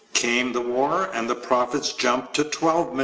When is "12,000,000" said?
2.45-2.99